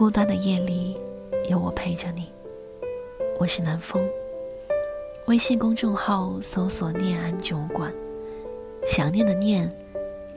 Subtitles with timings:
[0.00, 0.96] 孤单的夜里，
[1.50, 2.32] 有我陪着你。
[3.38, 4.02] 我是南风。
[5.26, 7.92] 微信公众号搜索“念安酒馆”，
[8.88, 9.70] 想念的念，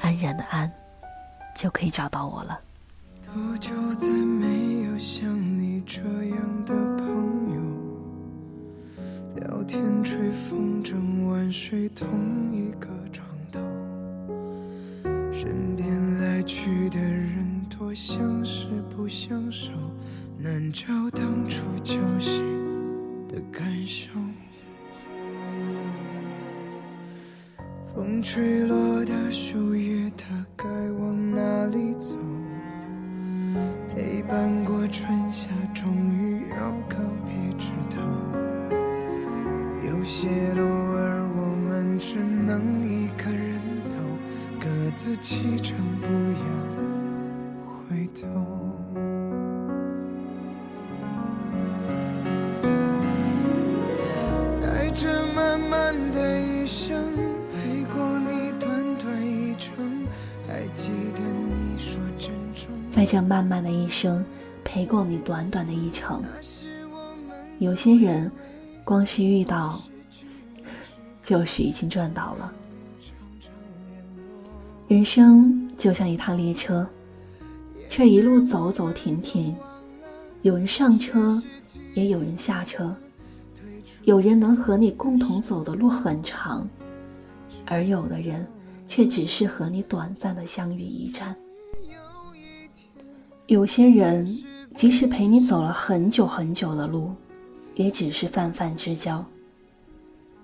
[0.00, 0.72] 安然的安，
[1.56, 2.60] 就可以找到我了。
[3.26, 5.28] 多久再没有像
[5.58, 7.06] 你这样的朋
[7.52, 9.44] 友？
[9.44, 12.06] 聊天吹风筝晚睡同
[34.64, 38.00] 过春夏，终于要告别枝头。
[39.86, 43.96] 有些路儿我们只能一个人走，
[44.60, 46.46] 各自启程，不要
[47.88, 48.26] 回头。
[54.50, 57.12] 在这漫漫的一生，
[57.52, 60.06] 陪过你短短一程，
[60.46, 62.74] 还记得你说珍重。
[62.90, 64.24] 在这漫漫的一生，
[64.68, 66.22] 陪过你短短的一程。
[67.58, 68.30] 有些人，
[68.84, 69.80] 光是遇到，
[71.22, 72.52] 就是已经赚到了。
[74.86, 76.86] 人生就像一趟列车，
[77.88, 79.56] 这一路走走停停，
[80.42, 81.42] 有人上车，
[81.94, 82.94] 也有人下车。
[84.04, 86.68] 有人能和你共同走的路很长，
[87.64, 88.46] 而有的人
[88.86, 91.34] 却只是和你短暂的相遇一站。
[93.46, 94.28] 有些人
[94.78, 97.12] 即使陪你走了很久很久的路，
[97.74, 99.24] 也只是泛泛之交；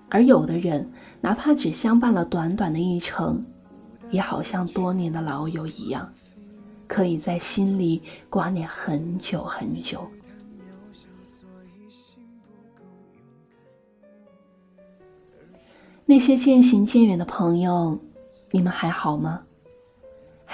[0.09, 0.85] 而有的人
[1.21, 3.41] 哪怕只相伴了短短的一程，
[4.11, 6.13] 也好像多年的老友一样，
[6.85, 10.05] 可以在心里挂念很久很久。
[16.05, 17.97] 那些渐行渐远的朋友，
[18.51, 19.41] 你们还好吗？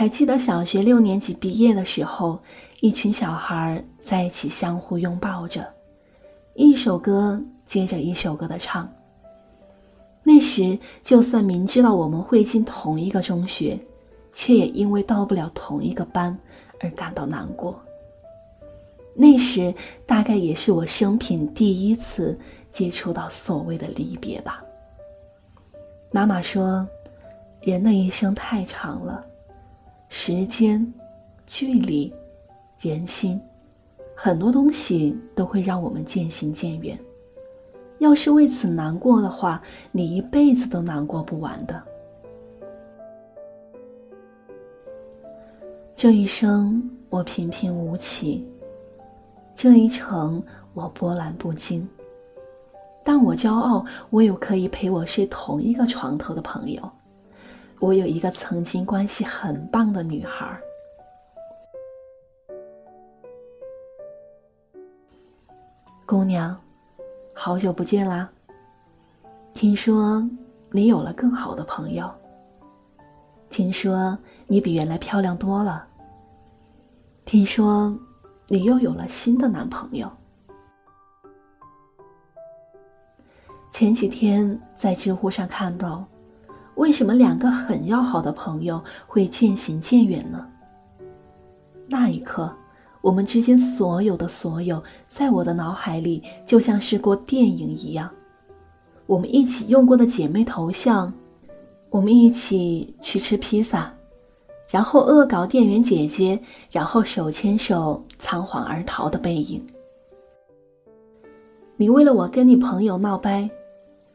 [0.01, 2.39] 还记得小学六年级毕业的时候，
[2.79, 5.71] 一群小孩在一起相互拥抱着，
[6.55, 8.91] 一首歌接着一首歌的唱。
[10.23, 13.77] 那时，就算明知道我们会进同一个中学，
[14.33, 16.35] 却也因为到不了同一个班
[16.79, 17.79] 而感到难过。
[19.13, 19.71] 那时，
[20.07, 22.35] 大概也是我生平第一次
[22.71, 24.63] 接触到所谓的离别吧。
[26.09, 26.87] 妈妈说
[27.61, 29.23] ：“人的一生太长了，
[30.13, 30.85] 时间、
[31.47, 32.13] 距离、
[32.81, 33.39] 人心，
[34.13, 36.99] 很多东西都会让我们渐行渐远。
[37.99, 41.81] 要是为此难过的话，你一辈子都难过不完的。
[45.95, 48.45] 这一生我平平无奇，
[49.55, 51.87] 这一程我波澜不惊。”
[53.01, 56.91] 但我骄傲，我有可以陪我睡同一个床头的朋友，
[57.81, 60.55] 我有一个曾经关系很棒的女孩。
[66.05, 66.55] 姑娘，
[67.33, 68.29] 好久不见啦！
[69.51, 70.23] 听说
[70.69, 72.07] 你有了更好的朋友，
[73.49, 74.15] 听说
[74.45, 75.87] 你比原来漂亮多了，
[77.25, 77.97] 听说
[78.47, 80.07] 你又有了新的男朋友。
[83.71, 86.05] 前几天在知乎上看到，
[86.75, 90.47] 为什么两个很要好的朋友会渐行渐远呢？
[91.87, 92.51] 那一刻，
[93.01, 98.09] 我们之间所有的所有，在我的脑海里就像是过电影一样。
[99.05, 101.13] 我们一起用过的姐妹头像，
[101.89, 103.93] 我们一起去吃披萨，
[104.69, 106.39] 然后恶搞店员姐姐，
[106.71, 109.61] 然后手牵手仓皇而逃的背影。
[111.75, 113.49] 你为了我跟你朋友闹掰。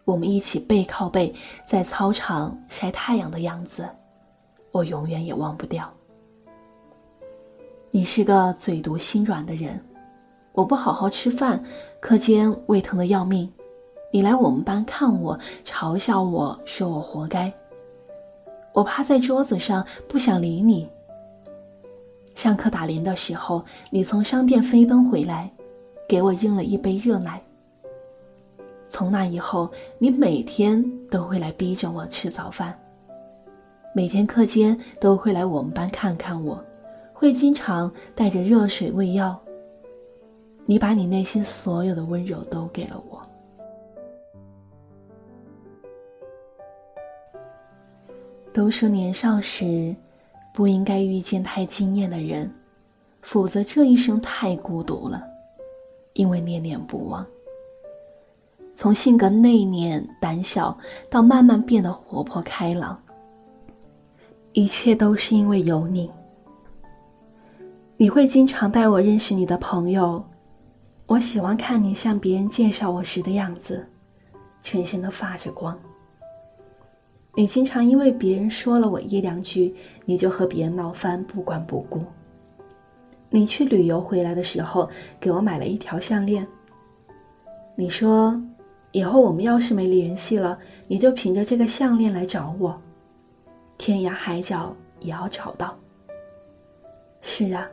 [0.06, 1.34] 我们一起背靠背
[1.66, 3.88] 在操场晒太阳的样子，
[4.70, 5.92] 我永远也忘不掉。
[7.90, 9.84] 你是个嘴毒心软的人，
[10.52, 11.60] 我不好好吃饭，
[12.00, 13.52] 课间胃疼的要命，
[14.12, 17.52] 你来我们班看我，嘲笑我说我活该。
[18.72, 20.88] 我趴在桌子上不想理你。
[22.36, 25.50] 上课打铃的时候，你从商店飞奔回来，
[26.08, 27.42] 给我应了一杯热奶。
[28.88, 32.78] 从那以后，你每天都会来逼着我吃早饭，
[33.94, 36.62] 每天课间都会来我们班看看我，
[37.12, 39.38] 会经常带着热水喂药。
[40.64, 43.20] 你把你内心所有的温柔都给了我。
[48.52, 49.94] 都说年少时
[50.54, 52.50] 不应该遇见太惊艳的人，
[53.20, 55.22] 否则这一生太孤独了，
[56.14, 57.26] 因为念念不忘。
[58.76, 60.76] 从性格内敛、胆小，
[61.10, 63.00] 到慢慢变得活泼开朗，
[64.52, 66.10] 一切都是因为有你。
[67.96, 70.22] 你会经常带我认识你的朋友，
[71.06, 73.88] 我喜欢看你向别人介绍我时的样子，
[74.60, 75.76] 全身都发着光。
[77.34, 79.74] 你经常因为别人说了我一两句，
[80.04, 82.04] 你就和别人闹翻，不管不顾。
[83.30, 84.86] 你去旅游回来的时候，
[85.18, 86.46] 给我买了一条项链。
[87.74, 88.38] 你说，
[88.96, 92.80] 以后我们要是没联系了，你就凭着这个项链来找我，
[93.76, 95.78] 天涯海角也要找到。
[97.20, 97.70] 是啊。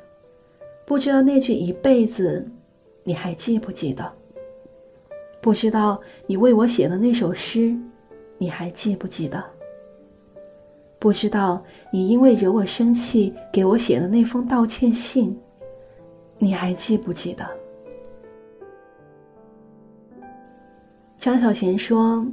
[0.86, 2.46] 不知道那句一辈子，
[3.06, 4.12] 你还记不记得？
[5.40, 5.98] 不知道
[6.28, 7.74] 你为我写的那首诗，
[8.38, 9.42] 你还记不记得？
[11.00, 15.40] 不知道你因为惹我生气给我写的那封道歉信，
[16.38, 17.50] 你还记不记得？
[21.24, 22.28] 张小娴说：“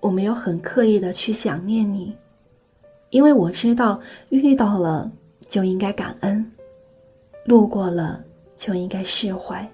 [0.00, 2.14] 我没有很刻意的去想念你，
[3.08, 3.98] 因为我知道
[4.28, 5.10] 遇到了
[5.48, 6.44] 就应该感恩。”
[7.46, 8.22] 路过了
[8.58, 9.66] 就应该释怀。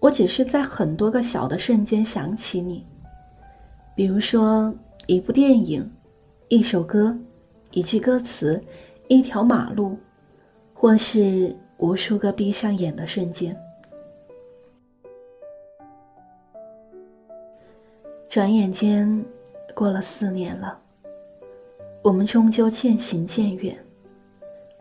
[0.00, 2.84] 我只是在很多个小的瞬间想起你，
[3.94, 4.70] 比如说
[5.06, 5.90] 一部电影、
[6.48, 7.18] 一首歌、
[7.70, 8.62] 一句歌词、
[9.08, 9.96] 一条马路，
[10.74, 13.56] 或是无数个闭上眼的瞬间。
[18.30, 19.24] 转眼间
[19.74, 20.78] 过了四年了，
[22.00, 23.76] 我们终究渐行渐远。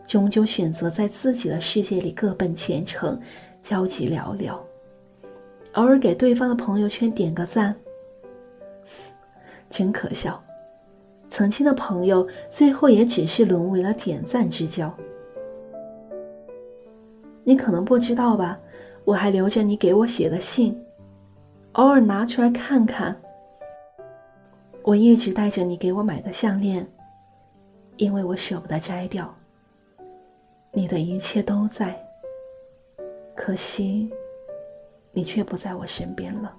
[0.06, 3.20] 终究选择在自己的世界里各奔前程，
[3.60, 4.56] 交集寥寥。
[5.74, 7.76] 偶尔给对方的朋友圈点个赞，
[9.68, 10.40] 真可笑。
[11.28, 14.96] 曾经的朋友，最后也只是沦为了点赞之交。
[17.44, 18.60] 你可能不知道吧？
[19.06, 20.80] 我还留着你给我写的信，
[21.72, 23.20] 偶尔拿出来看看。
[24.90, 26.84] 我一直带着你给我买的项链，
[27.98, 29.32] 因为我舍不得摘掉。
[30.72, 31.96] 你的一切都在，
[33.36, 34.10] 可惜，
[35.12, 36.58] 你却不在我身边了。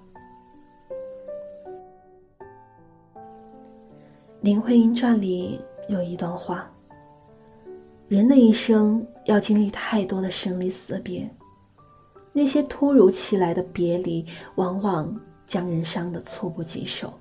[4.39, 6.71] 林徽因传里有一段话：
[8.07, 11.29] 人的一生要经历太多的生离死别，
[12.31, 14.25] 那些突如其来的别离，
[14.55, 17.11] 往往将人伤得猝不及手。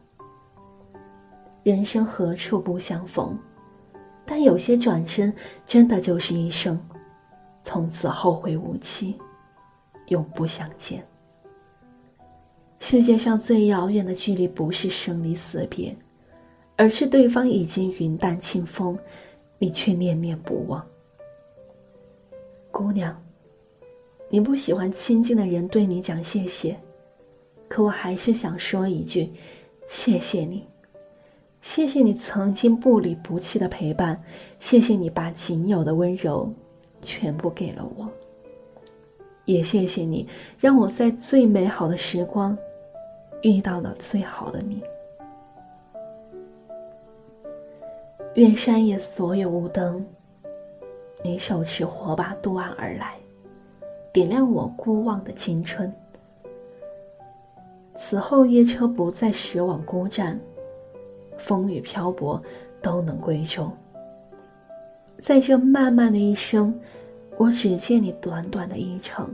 [1.62, 3.38] 人生何处不相逢？
[4.24, 5.32] 但有些转身，
[5.66, 6.80] 真的就是一生，
[7.62, 9.18] 从此后会无期，
[10.06, 11.04] 永不相见。
[12.78, 15.94] 世界上最遥远的距离，不是生离死别，
[16.76, 18.98] 而是对方已经云淡清风，
[19.58, 20.82] 你却念念不忘。
[22.70, 23.20] 姑娘，
[24.28, 26.78] 你不喜欢亲近的人对你讲谢谢，
[27.68, 29.30] 可我还是想说一句，
[29.88, 30.69] 谢谢你。
[31.60, 34.20] 谢谢你曾经不离不弃的陪伴，
[34.58, 36.50] 谢谢你把仅有的温柔
[37.02, 38.08] 全部给了我，
[39.44, 40.26] 也谢谢你
[40.58, 42.56] 让我在最美好的时光
[43.42, 44.82] 遇到了最好的你。
[48.34, 50.04] 愿山野所有无灯，
[51.22, 53.16] 你手持火把渡岸而来，
[54.12, 55.92] 点亮我孤望的青春。
[57.96, 60.40] 此后夜车不再驶往孤站。
[61.40, 62.40] 风雨漂泊，
[62.80, 63.72] 都能归舟。
[65.18, 66.78] 在这漫漫的一生，
[67.36, 69.28] 我只见你短短的一程。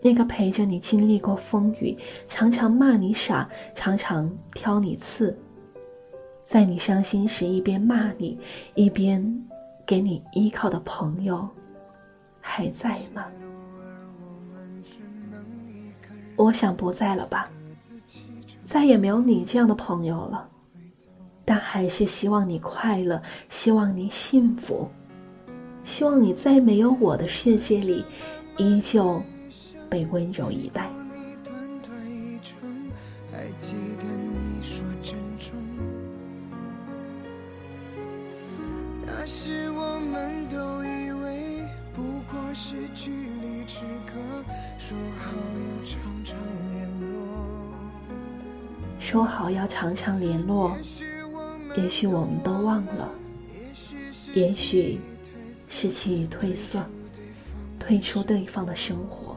[0.00, 1.96] 那个陪着你经历过风雨，
[2.28, 5.36] 常常骂你傻，常常挑你刺，
[6.44, 8.38] 在你伤心时一边骂你，
[8.74, 9.44] 一边
[9.84, 11.48] 给你依靠的朋友，
[12.40, 13.26] 还在吗？
[16.36, 17.50] 我想不在了吧。
[18.66, 20.48] 再也没有你这样的朋友了，
[21.44, 24.90] 但还是希望你快乐，希望你幸福，
[25.84, 28.04] 希望你在没有我的世界里，
[28.56, 29.22] 依旧
[29.88, 30.90] 被温柔以待。
[49.06, 50.76] 说好要常常联络，
[51.76, 53.08] 也许我们都忘了，
[54.34, 55.00] 也许
[55.54, 56.84] 是气已褪色，
[57.78, 59.36] 退出对方的生活，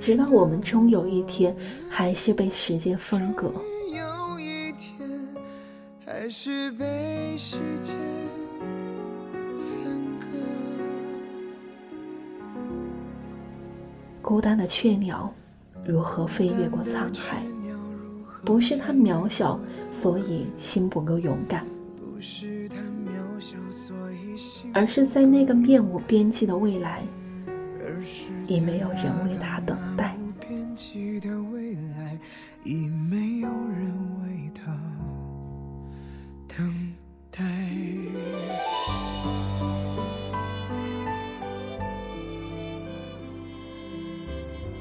[0.00, 1.56] 直到我们终有一天
[1.88, 3.54] 还是被时间分隔。
[3.94, 5.08] 有一天
[6.04, 7.96] 还是被时间
[9.54, 10.26] 分割。
[14.20, 15.32] 孤单的雀鸟
[15.84, 17.40] 如何飞越过沧海？
[18.46, 19.58] 不是他渺小，
[19.90, 21.66] 所以心不够勇敢，
[24.72, 27.02] 而是在那个面无边际的未来，
[28.46, 30.16] 已没有人为他等待。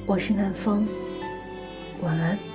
[0.05, 0.87] 我是南风，
[2.03, 2.54] 晚安。